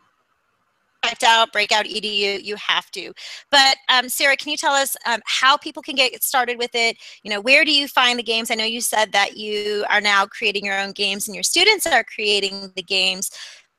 checked 1.05 1.23
out 1.23 1.53
Breakout 1.53 1.85
EDU. 1.85 2.43
You 2.43 2.57
have 2.57 2.91
to. 2.91 3.13
But 3.51 3.77
um, 3.87 4.09
Sarah, 4.09 4.35
can 4.35 4.51
you 4.51 4.57
tell 4.57 4.73
us 4.73 4.97
um, 5.05 5.21
how 5.25 5.55
people 5.55 5.81
can 5.81 5.95
get 5.95 6.21
started 6.23 6.57
with 6.57 6.71
it? 6.73 6.97
You 7.23 7.31
know, 7.31 7.39
where 7.39 7.63
do 7.63 7.71
you 7.71 7.87
find 7.87 8.19
the 8.19 8.23
games? 8.23 8.51
I 8.51 8.55
know 8.55 8.65
you 8.65 8.81
said 8.81 9.13
that 9.13 9.37
you 9.37 9.85
are 9.89 10.01
now 10.01 10.25
creating 10.25 10.65
your 10.65 10.79
own 10.79 10.91
games, 10.91 11.29
and 11.29 11.35
your 11.35 11.43
students 11.43 11.87
are 11.87 12.03
creating 12.03 12.73
the 12.75 12.83
games. 12.83 13.31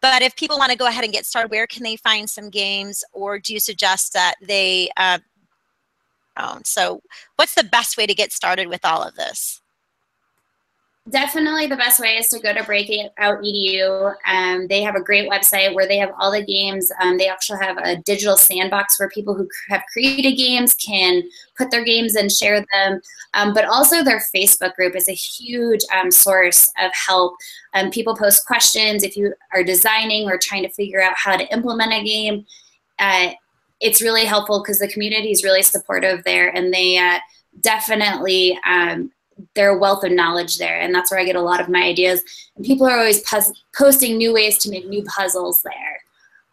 But 0.03 0.23
if 0.23 0.37
people 0.37 0.59
want 0.59 0.73
to 0.73 0.79
go 0.79 0.87
ahead 0.87 1.05
and 1.05 1.12
get 1.12 1.26
started, 1.26 1.50
where 1.50 1.67
can 1.67 1.83
they 1.83 1.97
find 1.97 2.29
some 2.29 2.50
games, 2.50 3.03
or 3.12 3.38
do 3.38 3.53
you 3.53 3.61
suggest 3.61 4.12
that 4.12 4.35
they? 4.41 4.91
Uh, 4.97 5.19
so, 6.65 7.00
what's 7.37 7.55
the 7.55 7.65
best 7.65 7.97
way 7.97 8.07
to 8.07 8.15
get 8.15 8.33
started 8.33 8.69
with 8.69 8.85
all 8.85 9.03
of 9.03 9.15
this? 9.15 9.61
Definitely 11.08 11.68
the 11.68 11.76
best 11.76 12.00
way 12.00 12.16
is 12.16 12.28
to 12.30 12.40
go 12.40 12.52
to 12.52 12.64
Breakout 12.64 13.12
EDU. 13.40 14.12
Um, 14.26 14.66
they 14.66 14.82
have 14.82 14.96
a 14.96 15.00
great 15.00 15.30
website 15.30 15.72
where 15.72 15.86
they 15.86 15.98
have 15.98 16.10
all 16.18 16.32
the 16.32 16.44
games. 16.44 16.90
Um, 17.00 17.16
they 17.16 17.28
actually 17.28 17.60
have 17.60 17.78
a 17.78 17.98
digital 17.98 18.36
sandbox 18.36 18.98
where 18.98 19.08
people 19.10 19.32
who 19.32 19.48
have 19.68 19.84
created 19.92 20.32
games 20.32 20.75
can 20.75 21.22
put 21.56 21.70
their 21.70 21.84
games 21.84 22.16
and 22.16 22.30
share 22.30 22.64
them. 22.72 23.00
Um, 23.34 23.54
but 23.54 23.66
also 23.66 24.02
their 24.02 24.20
Facebook 24.34 24.75
group 24.75 24.96
is 24.96 25.08
a 25.08 25.12
huge 25.12 25.82
um, 25.96 26.10
source 26.10 26.72
of 26.82 26.90
help. 27.06 27.34
Um, 27.72 27.92
people 27.92 28.16
post 28.16 28.44
questions 28.44 29.04
if 29.04 29.16
you 29.16 29.32
are 29.54 29.62
designing 29.62 30.28
or 30.28 30.36
trying 30.36 30.64
to 30.64 30.70
figure 30.70 31.00
out 31.00 31.14
how 31.16 31.36
to 31.36 31.46
implement 31.52 31.92
a 31.92 32.02
game. 32.02 32.44
Uh, 32.98 33.30
it's 33.80 34.02
really 34.02 34.25
helpful 34.25 34.60
because 34.60 34.80
the 34.80 34.88
community 34.88 35.30
is 35.30 35.44
really 35.44 35.62
supportive 35.62 36.25
there 36.25 36.48
and 36.48 36.75
they 36.75 36.98
uh, 36.98 37.20
definitely 37.60 38.58
um, 38.66 39.12
their 39.55 39.76
wealth 39.76 40.02
of 40.02 40.12
knowledge 40.12 40.59
there 40.59 40.81
and 40.81 40.95
that's 40.95 41.11
where 41.11 41.21
i 41.21 41.25
get 41.25 41.37
a 41.37 41.40
lot 41.40 41.61
of 41.61 41.69
my 41.69 41.83
ideas 41.83 42.23
and 42.57 42.64
people 42.64 42.87
are 42.87 42.99
always 42.99 43.23
posting 43.76 44.16
new 44.16 44.33
ways 44.33 44.57
to 44.59 44.71
make 44.71 44.87
new 44.87 45.02
puzzles 45.05 45.62
there 45.62 46.00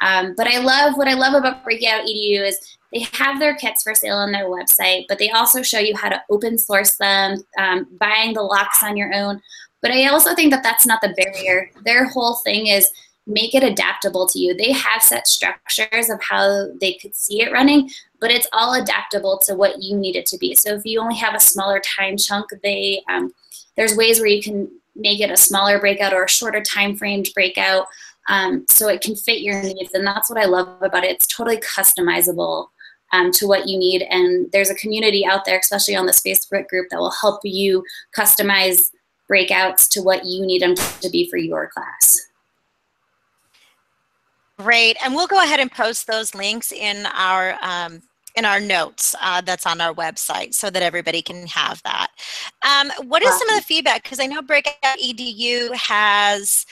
Um, 0.03 0.33
but 0.35 0.47
I 0.47 0.59
love 0.59 0.97
what 0.97 1.07
I 1.07 1.13
love 1.13 1.33
about 1.33 1.63
Breakout 1.63 2.05
EDU 2.05 2.45
is 2.45 2.59
they 2.91 3.07
have 3.13 3.39
their 3.39 3.55
kits 3.55 3.83
for 3.83 3.95
sale 3.95 4.17
on 4.17 4.31
their 4.31 4.49
website, 4.49 5.05
but 5.07 5.17
they 5.17 5.31
also 5.31 5.61
show 5.61 5.79
you 5.79 5.95
how 5.95 6.09
to 6.09 6.21
open 6.29 6.57
source 6.57 6.95
them, 6.97 7.43
um, 7.57 7.87
buying 7.99 8.33
the 8.33 8.41
locks 8.41 8.83
on 8.83 8.97
your 8.97 9.13
own. 9.13 9.41
But 9.81 9.91
I 9.91 10.07
also 10.07 10.35
think 10.35 10.51
that 10.51 10.61
that's 10.61 10.85
not 10.85 11.01
the 11.01 11.13
barrier. 11.15 11.71
Their 11.85 12.09
whole 12.09 12.35
thing 12.43 12.67
is 12.67 12.91
make 13.25 13.55
it 13.55 13.63
adaptable 13.63 14.27
to 14.27 14.39
you. 14.39 14.53
They 14.53 14.73
have 14.73 15.01
set 15.01 15.25
structures 15.27 16.09
of 16.09 16.21
how 16.21 16.67
they 16.81 16.93
could 16.95 17.15
see 17.15 17.41
it 17.41 17.53
running, 17.53 17.89
but 18.23 18.31
it's 18.31 18.47
all 18.53 18.81
adaptable 18.81 19.37
to 19.37 19.53
what 19.53 19.81
you 19.81 19.97
need 19.97 20.15
it 20.15 20.25
to 20.25 20.37
be. 20.37 20.55
So 20.55 20.75
if 20.75 20.85
you 20.85 21.01
only 21.01 21.17
have 21.17 21.35
a 21.35 21.41
smaller 21.41 21.81
time 21.81 22.15
chunk, 22.15 22.51
they 22.63 23.03
um, 23.09 23.33
there's 23.75 23.97
ways 23.97 24.19
where 24.19 24.29
you 24.29 24.41
can 24.41 24.71
make 24.95 25.19
it 25.19 25.29
a 25.29 25.35
smaller 25.35 25.77
breakout 25.77 26.13
or 26.13 26.23
a 26.23 26.29
shorter 26.29 26.61
time 26.61 26.95
framed 26.95 27.27
breakout 27.33 27.87
um, 28.29 28.65
so 28.69 28.87
it 28.87 29.01
can 29.01 29.17
fit 29.17 29.41
your 29.41 29.61
needs. 29.61 29.93
And 29.93 30.07
that's 30.07 30.29
what 30.29 30.39
I 30.39 30.45
love 30.45 30.81
about 30.81 31.03
it. 31.03 31.11
It's 31.11 31.27
totally 31.27 31.57
customizable 31.57 32.67
um, 33.11 33.29
to 33.33 33.45
what 33.45 33.67
you 33.67 33.77
need. 33.77 34.03
And 34.03 34.49
there's 34.53 34.69
a 34.69 34.75
community 34.75 35.25
out 35.25 35.43
there, 35.43 35.59
especially 35.59 35.97
on 35.97 36.05
this 36.05 36.21
Facebook 36.21 36.69
group, 36.69 36.87
that 36.91 36.99
will 36.99 37.11
help 37.11 37.41
you 37.43 37.83
customize 38.17 38.91
breakouts 39.29 39.89
to 39.89 40.01
what 40.01 40.23
you 40.23 40.45
need 40.45 40.61
them 40.61 40.75
to 40.75 41.09
be 41.09 41.29
for 41.29 41.35
your 41.35 41.67
class. 41.67 42.21
Great, 44.59 44.95
and 45.03 45.13
we'll 45.13 45.27
go 45.27 45.43
ahead 45.43 45.59
and 45.59 45.69
post 45.69 46.07
those 46.07 46.33
links 46.33 46.71
in 46.71 47.05
our 47.07 47.57
um, 47.61 48.01
in 48.35 48.45
our 48.45 48.59
notes 48.59 49.15
uh, 49.21 49.41
that's 49.41 49.65
on 49.65 49.79
our 49.79 49.93
website 49.93 50.53
so 50.53 50.69
that 50.69 50.81
everybody 50.81 51.21
can 51.21 51.45
have 51.47 51.81
that. 51.83 52.07
Um, 52.67 52.91
what 53.07 53.21
is 53.21 53.37
some 53.37 53.49
of 53.49 53.55
the 53.55 53.61
feedback? 53.61 54.03
Because 54.03 54.19
I 54.19 54.25
know 54.25 54.41
Breakout 54.41 54.97
EDU 55.03 55.73
has 55.75 56.65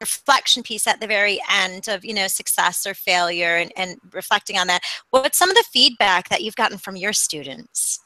reflection 0.00 0.64
piece 0.64 0.88
at 0.88 0.98
the 0.98 1.06
very 1.06 1.40
end 1.48 1.86
of 1.86 2.04
you 2.04 2.12
know 2.12 2.26
success 2.26 2.84
or 2.86 2.92
failure 2.92 3.56
and, 3.56 3.72
and 3.76 4.00
reflecting 4.12 4.58
on 4.58 4.66
that 4.66 4.82
what's 5.10 5.38
some 5.38 5.48
of 5.48 5.54
the 5.54 5.64
feedback 5.72 6.28
that 6.28 6.42
you've 6.42 6.56
gotten 6.56 6.76
from 6.76 6.96
your 6.96 7.12
students 7.12 8.00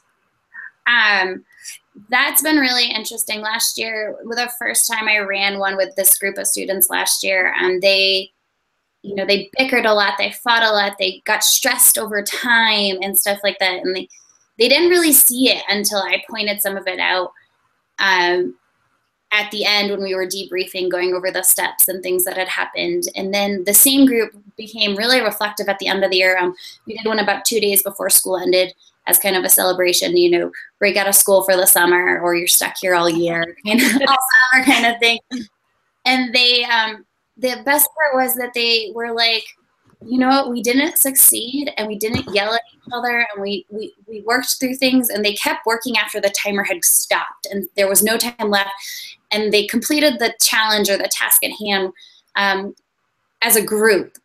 um, 0.85 1.43
that's 2.11 2.43
been 2.43 2.57
really 2.57 2.91
interesting 2.91 3.41
last 3.41 3.79
year 3.79 4.15
the 4.23 4.51
first 4.59 4.87
time 4.87 5.07
i 5.07 5.17
ran 5.17 5.57
one 5.57 5.75
with 5.75 5.95
this 5.95 6.19
group 6.19 6.37
of 6.37 6.45
students 6.45 6.91
last 6.91 7.23
year 7.23 7.51
um, 7.59 7.79
they 7.79 8.29
you 9.03 9.15
know 9.15 9.25
they 9.25 9.49
bickered 9.57 9.85
a 9.85 9.93
lot 9.93 10.13
they 10.17 10.31
fought 10.31 10.63
a 10.63 10.71
lot 10.71 10.93
they 10.99 11.21
got 11.25 11.43
stressed 11.43 11.97
over 11.97 12.21
time 12.23 12.97
and 13.01 13.17
stuff 13.17 13.39
like 13.43 13.57
that 13.59 13.83
and 13.83 13.95
they 13.95 14.07
they 14.57 14.67
didn't 14.67 14.89
really 14.89 15.13
see 15.13 15.49
it 15.49 15.63
until 15.69 15.99
i 15.99 16.21
pointed 16.29 16.61
some 16.61 16.75
of 16.75 16.87
it 16.87 16.99
out 16.99 17.31
um, 17.99 18.55
at 19.31 19.51
the 19.51 19.65
end 19.65 19.91
when 19.91 20.01
we 20.01 20.15
were 20.15 20.25
debriefing, 20.25 20.89
going 20.89 21.13
over 21.13 21.31
the 21.31 21.43
steps 21.43 21.87
and 21.87 22.01
things 22.01 22.23
that 22.23 22.37
had 22.37 22.47
happened. 22.47 23.03
And 23.15 23.33
then 23.33 23.63
the 23.65 23.73
same 23.73 24.05
group 24.05 24.31
became 24.55 24.95
really 24.95 25.21
reflective 25.21 25.67
at 25.67 25.79
the 25.79 25.87
end 25.87 26.03
of 26.03 26.11
the 26.11 26.17
year. 26.17 26.37
Um, 26.37 26.55
we 26.85 26.95
did 26.95 27.05
one 27.05 27.19
about 27.19 27.45
two 27.45 27.59
days 27.59 27.83
before 27.83 28.09
school 28.09 28.37
ended 28.37 28.73
as 29.05 29.19
kind 29.19 29.35
of 29.35 29.43
a 29.43 29.49
celebration, 29.49 30.17
you 30.17 30.29
know, 30.29 30.51
break 30.79 30.97
out 30.97 31.07
of 31.07 31.15
school 31.15 31.43
for 31.43 31.55
the 31.55 31.65
summer 31.65 32.19
or 32.19 32.35
you're 32.35 32.47
stuck 32.47 32.75
here 32.79 32.95
all 32.95 33.09
year, 33.09 33.55
kind 33.65 33.81
of, 33.81 34.01
all 34.07 34.17
summer 34.53 34.65
kind 34.65 34.85
of 34.85 34.99
thing. 34.99 35.19
And 36.05 36.33
they, 36.33 36.63
um, 36.65 37.05
the 37.37 37.61
best 37.65 37.89
part 37.93 38.15
was 38.15 38.35
that 38.35 38.53
they 38.53 38.91
were 38.93 39.13
like, 39.13 39.43
you 40.05 40.19
know 40.19 40.29
what, 40.29 40.51
we 40.51 40.61
didn't 40.61 40.97
succeed 40.97 41.71
and 41.77 41.87
we 41.87 41.97
didn't 41.97 42.33
yell 42.33 42.53
at 42.53 42.61
each 42.73 42.93
other 42.93 43.27
and 43.33 43.41
we, 43.41 43.65
we, 43.69 43.93
we 44.07 44.21
worked 44.21 44.59
through 44.59 44.75
things. 44.75 45.09
And 45.09 45.25
they 45.25 45.33
kept 45.33 45.65
working 45.65 45.97
after 45.97 46.21
the 46.21 46.33
timer 46.43 46.63
had 46.63 46.83
stopped 46.83 47.47
and 47.51 47.67
there 47.75 47.89
was 47.89 48.03
no 48.03 48.17
time 48.17 48.49
left. 48.49 48.69
And 49.31 49.51
they 49.51 49.65
completed 49.65 50.19
the 50.19 50.33
challenge 50.41 50.89
or 50.89 50.97
the 50.97 51.09
task 51.11 51.43
at 51.43 51.51
hand 51.51 51.93
um, 52.35 52.75
as 53.41 53.55
a 53.55 53.65
group, 53.65 54.17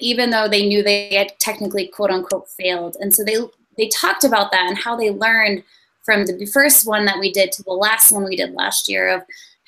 even 0.00 0.30
though 0.30 0.48
they 0.48 0.66
knew 0.66 0.82
they 0.82 1.14
had 1.14 1.38
technically 1.38 1.88
quote 1.88 2.10
unquote 2.10 2.48
failed. 2.48 2.96
And 3.00 3.14
so 3.14 3.24
they 3.24 3.36
they 3.76 3.88
talked 3.88 4.24
about 4.24 4.50
that 4.52 4.66
and 4.68 4.78
how 4.78 4.96
they 4.96 5.10
learned 5.10 5.62
from 6.02 6.24
the 6.24 6.46
first 6.46 6.86
one 6.86 7.04
that 7.04 7.18
we 7.18 7.30
did 7.30 7.52
to 7.52 7.62
the 7.64 7.72
last 7.72 8.12
one 8.12 8.24
we 8.24 8.36
did 8.36 8.54
last 8.54 8.88
year 8.88 9.14
of 9.14 9.22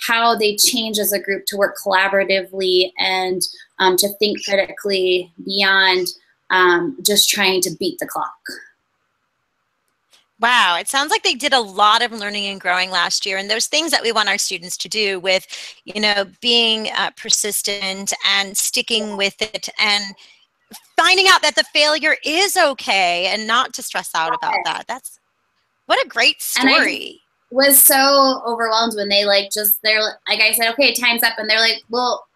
how 0.07 0.37
they 0.37 0.57
change 0.57 0.99
as 0.99 1.13
a 1.13 1.21
group 1.21 1.45
to 1.47 1.57
work 1.57 1.77
collaboratively 1.85 2.93
and 2.99 3.43
um, 3.79 3.97
to 3.97 4.09
think 4.19 4.45
critically 4.45 5.33
beyond 5.45 6.07
um, 6.51 6.97
just 7.05 7.29
trying 7.29 7.61
to 7.63 7.71
beat 7.79 7.99
the 7.99 8.07
clock. 8.07 8.33
Wow, 10.41 10.77
it 10.79 10.87
sounds 10.87 11.11
like 11.11 11.25
they 11.25 11.35
did 11.35 11.53
a 11.53 11.61
lot 11.61 12.01
of 12.01 12.13
learning 12.13 12.47
and 12.47 12.61
growing 12.61 12.91
last 12.93 13.27
year, 13.27 13.39
and 13.39 13.51
those 13.51 13.67
things 13.67 13.91
that 13.91 14.03
we 14.03 14.13
want 14.13 14.29
our 14.29 14.39
students 14.39 14.77
to 14.77 14.89
do 14.89 15.19
with, 15.19 15.47
you 15.85 16.01
know, 16.01 16.27
being 16.41 16.91
uh, 16.97 17.11
persistent 17.17 18.13
and 18.25 18.57
sticking 18.57 19.17
with 19.17 19.41
it 19.43 19.69
and 19.81 20.05
finding 20.97 21.27
out 21.29 21.43
that 21.43 21.57
the 21.57 21.65
failure 21.73 22.17
is 22.25 22.57
okay 22.57 23.27
and 23.27 23.49
not 23.49 23.75
to 23.75 23.83
stress 23.83 24.11
out 24.15 24.33
about 24.33 24.55
that. 24.65 24.85
That's 24.87 25.19
what 25.87 26.05
a 26.05 26.09
great 26.09 26.41
story. 26.41 27.21
Was 27.51 27.81
so 27.81 28.43
overwhelmed 28.47 28.95
when 28.97 29.09
they 29.09 29.25
like 29.25 29.51
just 29.51 29.81
they're 29.83 30.03
like 30.03 30.41
I 30.41 30.53
said, 30.53 30.71
okay, 30.73 30.95
time's 30.95 31.23
up, 31.23 31.35
and 31.39 31.49
they're 31.49 31.61
like, 31.61 31.83
well, 31.89 32.29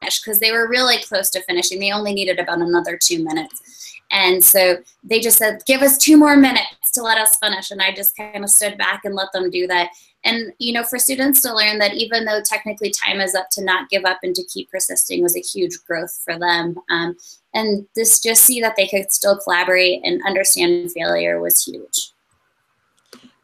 because 0.00 0.38
they 0.40 0.52
were 0.52 0.68
really 0.68 0.98
close 0.98 1.30
to 1.30 1.42
finishing. 1.42 1.78
They 1.78 1.92
only 1.92 2.12
needed 2.12 2.38
about 2.38 2.60
another 2.60 2.98
two 3.00 3.22
minutes. 3.24 3.62
And 4.10 4.44
so 4.44 4.76
they 5.02 5.20
just 5.20 5.38
said, 5.38 5.62
give 5.66 5.80
us 5.80 5.96
two 5.96 6.16
more 6.16 6.36
minutes 6.36 6.90
to 6.94 7.02
let 7.02 7.18
us 7.18 7.36
finish. 7.36 7.70
And 7.70 7.80
I 7.80 7.92
just 7.92 8.16
kind 8.16 8.44
of 8.44 8.50
stood 8.50 8.76
back 8.76 9.02
and 9.04 9.14
let 9.14 9.32
them 9.32 9.50
do 9.50 9.66
that. 9.68 9.90
And, 10.24 10.52
you 10.58 10.72
know, 10.72 10.84
for 10.84 10.98
students 10.98 11.40
to 11.40 11.54
learn 11.54 11.78
that 11.78 11.94
even 11.94 12.24
though 12.24 12.42
technically 12.42 12.90
time 12.90 13.20
is 13.20 13.34
up 13.34 13.48
to 13.52 13.64
not 13.64 13.88
give 13.88 14.04
up 14.04 14.18
and 14.22 14.34
to 14.34 14.44
keep 14.44 14.70
persisting 14.70 15.22
was 15.22 15.36
a 15.36 15.40
huge 15.40 15.78
growth 15.86 16.20
for 16.24 16.38
them. 16.38 16.76
Um, 16.90 17.16
and 17.54 17.86
this 17.96 18.20
just 18.20 18.44
see 18.44 18.60
that 18.60 18.74
they 18.76 18.86
could 18.86 19.10
still 19.10 19.38
collaborate 19.38 20.00
and 20.04 20.22
understand 20.26 20.92
failure 20.92 21.40
was 21.40 21.64
huge. 21.64 22.11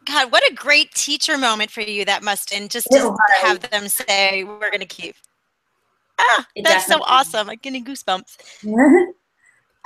God, 0.08 0.32
what 0.32 0.42
a 0.50 0.54
great 0.54 0.92
teacher 0.94 1.36
moment 1.36 1.70
for 1.70 1.82
you 1.82 2.04
that 2.06 2.22
must 2.22 2.52
and 2.52 2.70
just 2.70 2.88
to 2.90 3.14
have 3.42 3.60
them 3.70 3.88
say, 3.88 4.42
we're 4.42 4.70
going 4.70 4.80
to 4.80 4.86
keep. 4.86 5.14
Ah, 6.18 6.46
that's 6.64 6.86
so 6.86 7.00
awesome. 7.02 7.50
I'm 7.50 7.58
getting 7.62 7.84
goosebumps. 7.84 9.12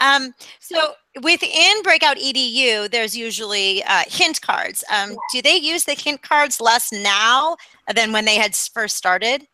Um, 0.00 0.34
so 0.58 0.94
within 1.22 1.82
Breakout 1.84 2.16
EDU, 2.16 2.90
there's 2.90 3.16
usually 3.16 3.84
uh, 3.84 4.02
hint 4.08 4.40
cards. 4.40 4.82
Um, 4.92 5.16
do 5.32 5.40
they 5.40 5.54
use 5.54 5.84
the 5.84 5.94
hint 5.94 6.22
cards 6.22 6.60
less 6.60 6.90
now 6.92 7.56
than 7.94 8.10
when 8.10 8.24
they 8.24 8.34
had 8.34 8.56
first 8.56 8.96
started? 8.96 9.46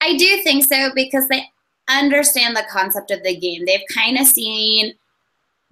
I 0.00 0.16
do 0.16 0.42
think 0.42 0.64
so 0.64 0.92
because 0.94 1.28
they 1.28 1.44
understand 1.90 2.56
the 2.56 2.64
concept 2.70 3.10
of 3.10 3.22
the 3.22 3.36
game. 3.36 3.66
They've 3.66 3.82
kind 3.92 4.18
of 4.18 4.26
seen 4.26 4.94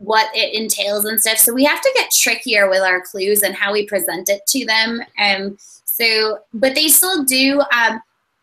what 0.00 0.34
it 0.34 0.54
entails 0.54 1.04
and 1.04 1.20
stuff. 1.20 1.36
So 1.36 1.52
we 1.52 1.64
have 1.64 1.82
to 1.82 1.92
get 1.94 2.10
trickier 2.10 2.70
with 2.70 2.80
our 2.80 3.02
clues 3.02 3.42
and 3.42 3.54
how 3.54 3.72
we 3.72 3.86
present 3.86 4.30
it 4.30 4.46
to 4.46 4.64
them. 4.64 5.02
Um, 5.18 5.58
so, 5.84 6.38
but 6.54 6.74
they 6.74 6.88
still 6.88 7.22
do. 7.24 7.60
Um, 7.72 8.00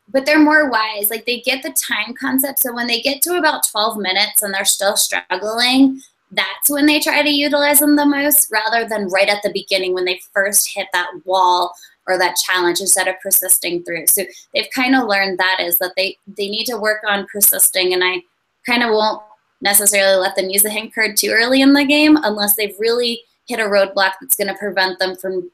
but 0.09 0.25
they're 0.25 0.39
more 0.39 0.69
wise. 0.69 1.09
Like 1.09 1.25
they 1.25 1.41
get 1.41 1.63
the 1.63 1.71
time 1.73 2.13
concept. 2.13 2.59
So 2.59 2.73
when 2.73 2.85
they 2.85 3.01
get 3.01 3.23
to 3.23 3.37
about 3.37 3.67
12 3.69 3.97
minutes 3.97 4.43
and 4.43 4.53
they're 4.53 4.65
still 4.65 4.95
struggling, 4.95 5.99
that's 6.31 6.69
when 6.69 6.85
they 6.85 6.99
try 6.99 7.23
to 7.23 7.29
utilize 7.29 7.79
them 7.79 7.95
the 7.95 8.05
most 8.05 8.47
rather 8.51 8.87
than 8.87 9.09
right 9.09 9.27
at 9.27 9.41
the 9.41 9.51
beginning 9.51 9.95
when 9.95 10.05
they 10.05 10.21
first 10.33 10.69
hit 10.75 10.87
that 10.93 11.09
wall 11.25 11.73
or 12.05 12.19
that 12.19 12.35
challenge 12.35 12.79
instead 12.79 13.07
of 13.07 13.15
persisting 13.21 13.83
through. 13.83 14.05
So 14.07 14.23
they've 14.53 14.69
kind 14.73 14.95
of 14.95 15.07
learned 15.07 15.39
that 15.39 15.57
is 15.59 15.79
that 15.79 15.93
they, 15.97 16.17
they 16.37 16.49
need 16.49 16.65
to 16.65 16.77
work 16.77 17.01
on 17.07 17.27
persisting 17.31 17.93
and 17.93 18.03
I 18.03 18.21
kind 18.65 18.83
of 18.83 18.91
won't 18.91 19.21
necessarily 19.61 20.17
let 20.17 20.35
them 20.35 20.49
use 20.49 20.63
the 20.63 20.69
hint 20.69 20.93
card 20.93 21.17
too 21.17 21.31
early 21.31 21.61
in 21.61 21.73
the 21.73 21.85
game 21.85 22.17
unless 22.23 22.55
they've 22.55 22.75
really 22.79 23.21
hit 23.47 23.59
a 23.59 23.63
roadblock 23.63 24.13
that's 24.21 24.35
going 24.35 24.47
to 24.47 24.55
prevent 24.55 24.99
them 24.99 25.15
from, 25.15 25.49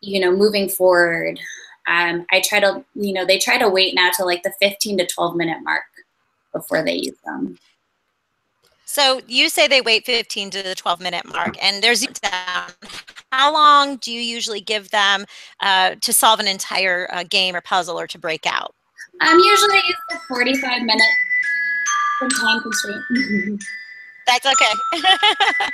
you 0.00 0.20
know, 0.20 0.30
moving 0.30 0.68
forward. 0.68 1.38
Um, 1.86 2.26
I 2.30 2.42
try 2.44 2.60
to, 2.60 2.84
you 2.94 3.12
know, 3.12 3.24
they 3.24 3.38
try 3.38 3.58
to 3.58 3.68
wait 3.68 3.94
now 3.94 4.10
to 4.16 4.24
like 4.24 4.42
the 4.42 4.52
15 4.60 4.98
to 4.98 5.06
12 5.06 5.36
minute 5.36 5.58
mark 5.62 5.84
before 6.52 6.84
they 6.84 6.94
use 6.94 7.16
them. 7.24 7.58
So 8.84 9.20
you 9.26 9.48
say 9.48 9.68
they 9.68 9.80
wait 9.80 10.06
15 10.06 10.50
to 10.50 10.62
the 10.62 10.74
12 10.74 11.00
minute 11.00 11.26
mark, 11.26 11.62
and 11.62 11.82
there's 11.82 12.06
down. 12.06 12.70
How 13.30 13.52
long 13.52 13.96
do 13.96 14.10
you 14.10 14.20
usually 14.20 14.62
give 14.62 14.90
them 14.90 15.26
uh, 15.60 15.96
to 16.00 16.12
solve 16.12 16.40
an 16.40 16.48
entire 16.48 17.06
uh, 17.12 17.24
game 17.28 17.54
or 17.54 17.60
puzzle 17.60 18.00
or 18.00 18.06
to 18.06 18.18
break 18.18 18.46
out? 18.46 18.74
I'm 19.20 19.38
usually 19.38 19.80
45 20.28 20.82
minutes 20.82 21.04
time 22.40 22.60
constraint. 22.60 23.62
That's 24.26 24.46
okay. 24.46 25.02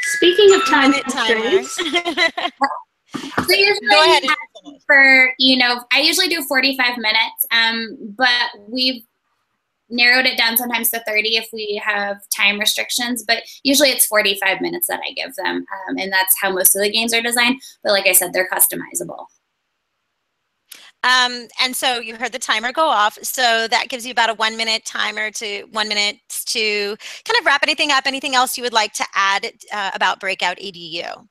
Speaking 0.00 0.54
of 0.54 0.64
time 0.66 0.92
constraints, 0.92 1.80
So 3.14 3.54
usually 3.54 3.88
Go 3.90 4.04
ahead 4.04 4.22
for 4.86 5.32
you 5.38 5.56
know, 5.56 5.84
I 5.92 6.00
usually 6.00 6.28
do 6.28 6.42
45 6.42 6.98
minutes, 6.98 7.46
um, 7.50 7.96
but 8.16 8.50
we've 8.68 9.02
narrowed 9.90 10.26
it 10.26 10.36
down 10.36 10.56
sometimes 10.56 10.90
to 10.90 11.02
30 11.06 11.36
if 11.36 11.48
we 11.52 11.80
have 11.82 12.18
time 12.36 12.58
restrictions, 12.58 13.24
but 13.26 13.42
usually 13.62 13.88
it's 13.88 14.04
45 14.06 14.60
minutes 14.60 14.86
that 14.88 15.00
I 15.06 15.12
give 15.12 15.34
them, 15.36 15.56
um, 15.88 15.96
and 15.96 16.12
that's 16.12 16.34
how 16.40 16.52
most 16.52 16.76
of 16.76 16.82
the 16.82 16.90
games 16.90 17.14
are 17.14 17.22
designed. 17.22 17.60
But 17.82 17.92
like 17.92 18.06
I 18.06 18.12
said, 18.12 18.32
they're 18.32 18.48
customizable. 18.52 19.24
Um, 21.04 21.46
and 21.60 21.76
so 21.76 22.00
you 22.00 22.16
heard 22.16 22.32
the 22.32 22.38
timer 22.38 22.72
go 22.72 22.86
off. 22.86 23.18
So 23.22 23.68
that 23.68 23.88
gives 23.88 24.04
you 24.04 24.10
about 24.10 24.30
a 24.30 24.34
one 24.34 24.56
minute 24.56 24.84
timer 24.84 25.30
to 25.32 25.62
one 25.70 25.88
minute 25.88 26.16
to 26.46 26.96
kind 27.24 27.38
of 27.38 27.46
wrap 27.46 27.62
anything 27.62 27.92
up. 27.92 28.06
Anything 28.06 28.34
else 28.34 28.56
you 28.56 28.64
would 28.64 28.72
like 28.72 28.92
to 28.94 29.04
add 29.14 29.52
uh, 29.72 29.90
about 29.94 30.20
Breakout 30.20 30.58
EDU? 30.58 31.26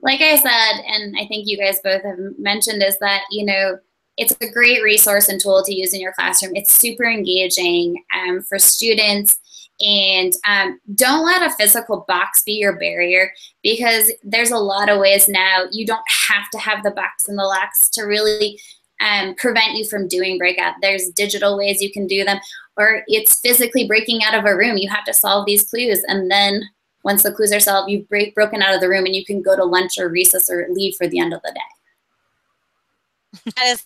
Like 0.00 0.20
I 0.20 0.36
said, 0.36 0.84
and 0.86 1.16
I 1.18 1.26
think 1.26 1.46
you 1.46 1.56
guys 1.56 1.80
both 1.82 2.02
have 2.02 2.18
mentioned, 2.38 2.82
is 2.82 2.98
that, 2.98 3.22
you 3.30 3.44
know, 3.44 3.78
it's 4.16 4.34
a 4.40 4.50
great 4.50 4.82
resource 4.82 5.28
and 5.28 5.40
tool 5.40 5.62
to 5.64 5.74
use 5.74 5.94
in 5.94 6.00
your 6.00 6.12
classroom. 6.12 6.56
It's 6.56 6.74
super 6.74 7.04
engaging 7.04 8.02
um, 8.14 8.42
for 8.42 8.58
students. 8.58 9.38
And 9.80 10.32
um, 10.46 10.80
don't 10.96 11.24
let 11.24 11.42
a 11.42 11.54
physical 11.54 12.04
box 12.08 12.42
be 12.42 12.54
your 12.54 12.76
barrier 12.78 13.32
because 13.62 14.10
there's 14.24 14.50
a 14.50 14.58
lot 14.58 14.88
of 14.88 14.98
ways 14.98 15.28
now 15.28 15.66
you 15.70 15.86
don't 15.86 16.04
have 16.28 16.50
to 16.50 16.58
have 16.58 16.82
the 16.82 16.90
box 16.90 17.28
and 17.28 17.38
the 17.38 17.44
locks 17.44 17.88
to 17.90 18.02
really 18.02 18.60
um, 19.00 19.34
prevent 19.36 19.76
you 19.76 19.84
from 19.84 20.08
doing 20.08 20.38
breakout. 20.38 20.74
There's 20.80 21.10
digital 21.10 21.56
ways 21.56 21.82
you 21.82 21.92
can 21.92 22.06
do 22.06 22.24
them, 22.24 22.38
or 22.76 23.02
it's 23.06 23.40
physically 23.40 23.86
breaking 23.86 24.22
out 24.22 24.34
of 24.34 24.44
a 24.44 24.56
room. 24.56 24.76
You 24.76 24.90
have 24.90 25.04
to 25.04 25.14
solve 25.14 25.46
these 25.46 25.68
clues. 25.68 26.02
And 26.08 26.30
then 26.30 26.62
once 27.04 27.22
the 27.22 27.32
clues 27.32 27.52
are 27.52 27.60
solved, 27.60 27.90
you've 27.90 28.08
break, 28.08 28.34
broken 28.34 28.62
out 28.62 28.74
of 28.74 28.80
the 28.80 28.88
room 28.88 29.06
and 29.06 29.14
you 29.14 29.24
can 29.24 29.42
go 29.42 29.56
to 29.56 29.64
lunch 29.64 29.98
or 29.98 30.08
recess 30.08 30.50
or 30.50 30.66
leave 30.70 30.94
for 30.96 31.06
the 31.06 31.18
end 31.18 31.32
of 31.32 31.42
the 31.42 31.52
day. 31.52 33.52
That 33.56 33.66
is 33.66 33.84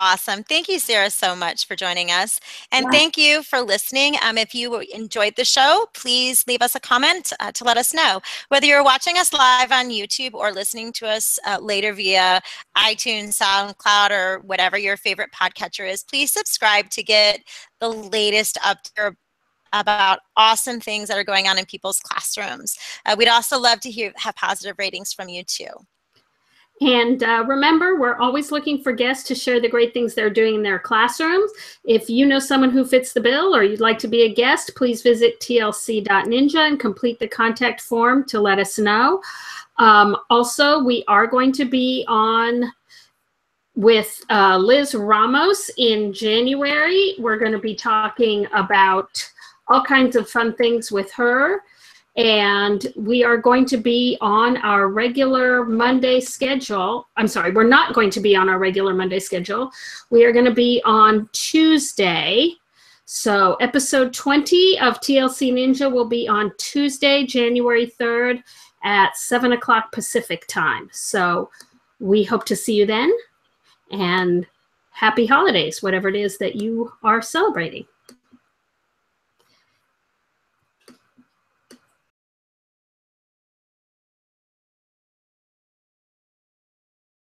Awesome. 0.00 0.42
Thank 0.42 0.68
you, 0.68 0.80
Sarah, 0.80 1.10
so 1.10 1.36
much 1.36 1.66
for 1.66 1.76
joining 1.76 2.10
us. 2.10 2.40
And 2.72 2.86
yeah. 2.86 2.90
thank 2.90 3.16
you 3.16 3.42
for 3.44 3.60
listening. 3.60 4.16
Um, 4.22 4.36
if 4.36 4.54
you 4.54 4.80
enjoyed 4.80 5.34
the 5.36 5.44
show, 5.44 5.86
please 5.94 6.44
leave 6.48 6.62
us 6.62 6.74
a 6.74 6.80
comment 6.80 7.32
uh, 7.38 7.52
to 7.52 7.64
let 7.64 7.76
us 7.76 7.94
know. 7.94 8.20
Whether 8.48 8.66
you're 8.66 8.82
watching 8.82 9.18
us 9.18 9.32
live 9.32 9.70
on 9.70 9.90
YouTube 9.90 10.34
or 10.34 10.50
listening 10.52 10.92
to 10.94 11.06
us 11.06 11.38
uh, 11.46 11.58
later 11.60 11.92
via 11.92 12.40
iTunes, 12.76 13.40
SoundCloud, 13.40 14.10
or 14.10 14.40
whatever 14.40 14.76
your 14.76 14.96
favorite 14.96 15.30
podcatcher 15.32 15.88
is, 15.88 16.02
please 16.02 16.32
subscribe 16.32 16.90
to 16.90 17.02
get 17.02 17.40
the 17.80 17.88
latest 17.88 18.56
update 18.62 19.14
about 19.72 20.20
awesome 20.36 20.80
things 20.80 21.08
that 21.08 21.18
are 21.18 21.24
going 21.24 21.46
on 21.48 21.58
in 21.58 21.64
people's 21.66 22.00
classrooms. 22.00 22.78
Uh, 23.06 23.14
we'd 23.18 23.28
also 23.28 23.58
love 23.58 23.80
to 23.80 23.90
hear 23.90 24.12
have 24.16 24.36
positive 24.36 24.76
ratings 24.78 25.12
from 25.12 25.28
you 25.28 25.42
too. 25.44 25.66
And 26.80 27.22
uh, 27.22 27.44
remember, 27.46 28.00
we're 28.00 28.18
always 28.18 28.50
looking 28.50 28.82
for 28.82 28.92
guests 28.92 29.26
to 29.28 29.34
share 29.34 29.60
the 29.60 29.68
great 29.68 29.94
things 29.94 30.12
they're 30.14 30.28
doing 30.28 30.56
in 30.56 30.62
their 30.62 30.78
classrooms. 30.78 31.50
If 31.84 32.10
you 32.10 32.26
know 32.26 32.40
someone 32.40 32.70
who 32.70 32.84
fits 32.84 33.12
the 33.12 33.20
bill 33.20 33.54
or 33.54 33.62
you'd 33.62 33.80
like 33.80 33.98
to 34.00 34.08
be 34.08 34.22
a 34.22 34.34
guest, 34.34 34.72
please 34.74 35.00
visit 35.00 35.38
tlc.ninja 35.40 36.68
and 36.68 36.80
complete 36.80 37.20
the 37.20 37.28
contact 37.28 37.80
form 37.80 38.24
to 38.24 38.40
let 38.40 38.58
us 38.58 38.78
know. 38.78 39.22
Um, 39.78 40.16
also, 40.30 40.82
we 40.82 41.04
are 41.06 41.26
going 41.28 41.52
to 41.52 41.64
be 41.64 42.04
on 42.08 42.72
with 43.76 44.24
uh, 44.30 44.56
Liz 44.56 44.94
Ramos 44.94 45.70
in 45.78 46.12
January. 46.12 47.14
We're 47.18 47.38
going 47.38 47.52
to 47.52 47.58
be 47.58 47.74
talking 47.74 48.46
about 48.52 49.30
all 49.68 49.82
kinds 49.82 50.16
of 50.16 50.28
fun 50.28 50.54
things 50.56 50.90
with 50.92 51.10
her 51.12 51.62
and 52.16 52.86
we 52.96 53.24
are 53.24 53.36
going 53.36 53.66
to 53.66 53.76
be 53.76 54.16
on 54.20 54.56
our 54.58 54.88
regular 54.88 55.64
Monday 55.64 56.20
schedule. 56.20 57.08
I'm 57.16 57.26
sorry, 57.26 57.50
we're 57.50 57.64
not 57.64 57.94
going 57.94 58.10
to 58.10 58.20
be 58.20 58.36
on 58.36 58.48
our 58.48 58.58
regular 58.58 58.94
Monday 58.94 59.18
schedule. 59.18 59.70
We 60.10 60.24
are 60.24 60.32
going 60.32 60.44
to 60.44 60.54
be 60.54 60.80
on 60.84 61.28
Tuesday. 61.32 62.52
So, 63.06 63.54
episode 63.56 64.14
20 64.14 64.78
of 64.78 65.00
TLC 65.00 65.52
Ninja 65.52 65.92
will 65.92 66.08
be 66.08 66.26
on 66.28 66.52
Tuesday, 66.56 67.26
January 67.26 67.92
3rd 68.00 68.42
at 68.82 69.16
7 69.16 69.52
o'clock 69.52 69.92
Pacific 69.92 70.46
time. 70.46 70.88
So, 70.92 71.50
we 72.00 72.22
hope 72.22 72.44
to 72.46 72.56
see 72.56 72.74
you 72.74 72.86
then 72.86 73.12
and 73.90 74.46
happy 74.90 75.26
holidays, 75.26 75.82
whatever 75.82 76.08
it 76.08 76.16
is 76.16 76.38
that 76.38 76.56
you 76.56 76.92
are 77.02 77.20
celebrating. 77.20 77.86